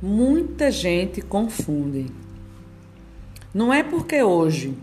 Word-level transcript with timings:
muita 0.00 0.70
gente 0.70 1.22
confunde. 1.22 2.06
Não 3.52 3.72
é 3.72 3.82
porque 3.82 4.22
hoje 4.22 4.76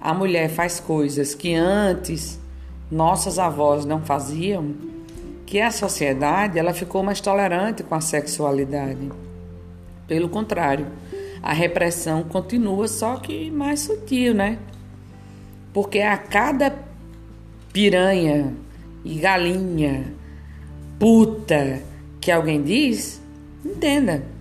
a 0.00 0.12
mulher 0.12 0.48
faz 0.50 0.80
coisas 0.80 1.34
que 1.34 1.54
antes 1.54 2.38
nossas 2.90 3.38
avós 3.38 3.84
não 3.84 4.00
faziam 4.00 4.74
que 5.46 5.60
a 5.60 5.70
sociedade 5.70 6.58
ela 6.58 6.74
ficou 6.74 7.02
mais 7.02 7.20
tolerante 7.20 7.82
com 7.82 7.94
a 7.94 8.00
sexualidade. 8.00 9.10
Pelo 10.06 10.28
contrário, 10.28 10.86
a 11.42 11.52
repressão 11.52 12.24
continua, 12.24 12.88
só 12.88 13.16
que 13.16 13.50
mais 13.50 13.80
sutil, 13.80 14.34
né? 14.34 14.58
Porque 15.72 16.00
a 16.00 16.16
cada 16.16 16.76
piranha 17.72 18.52
e 19.04 19.18
galinha, 19.18 20.12
puta 20.98 21.80
que 22.20 22.30
alguém 22.30 22.62
diz, 22.62 23.22
entenda. 23.64 24.39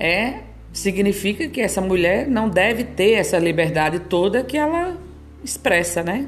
É 0.00 0.40
significa 0.72 1.46
que 1.46 1.60
essa 1.60 1.82
mulher 1.82 2.26
não 2.26 2.48
deve 2.48 2.84
ter 2.84 3.12
essa 3.12 3.38
liberdade 3.38 3.98
toda 3.98 4.42
que 4.42 4.56
ela 4.56 4.96
expressa, 5.44 6.02
né? 6.02 6.26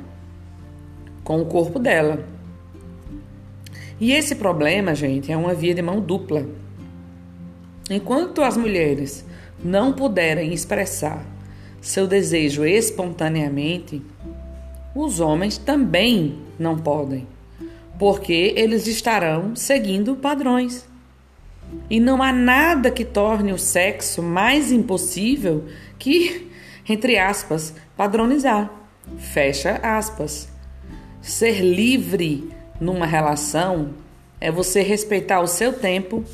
Com 1.25 1.41
o 1.41 1.47
corpo 1.47 1.79
dela. 1.79 2.23
E 3.99 4.13
esse 4.13 4.35
problema, 4.35 4.95
gente, 4.95 5.33
é 5.33 5.37
uma 5.37 5.55
via 5.55 5.75
de 5.75 5.81
mão 5.81 6.01
dupla. 6.01 6.47
Enquanto 7.89 8.43
as 8.43 8.57
mulheres 8.57 9.25
não 9.65 9.93
puderem 9.95 10.53
expressar 10.53 11.25
seu 11.81 12.07
desejo 12.07 12.65
espontaneamente, 12.65 14.03
os 14.95 15.19
homens 15.19 15.57
também 15.57 16.39
não 16.59 16.77
podem, 16.77 17.27
porque 17.99 18.53
eles 18.57 18.87
estarão 18.87 19.57
seguindo 19.57 20.15
padrões. 20.17 20.92
E 21.89 22.01
não 22.01 22.23
há 22.23 22.33
nada 22.33 22.91
que 22.91 23.05
torne 23.05 23.53
o 23.53 23.59
sexo 23.59 24.23
mais 24.23 24.73
impossível 24.73 25.67
que, 25.99 26.51
entre 26.89 27.19
aspas, 27.19 27.75
padronizar. 27.97 28.71
Fecha 29.19 29.81
aspas. 29.83 30.49
Ser 31.21 31.61
livre 31.61 32.51
numa 32.81 33.07
relação 33.07 33.91
é 34.41 34.51
você 34.51 34.83
respeitar 34.83 35.41
o 35.41 35.47
seu 35.47 35.73
tempo, 35.73 36.25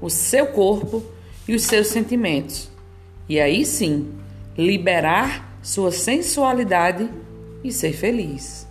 o 0.00 0.10
seu 0.10 0.48
corpo 0.48 1.02
e 1.48 1.54
os 1.54 1.62
seus 1.62 1.86
sentimentos. 1.86 2.70
E 3.28 3.40
aí 3.40 3.64
sim, 3.64 4.12
liberar 4.56 5.58
sua 5.62 5.90
sensualidade 5.90 7.08
e 7.62 7.72
ser 7.72 7.94
feliz. 7.94 8.66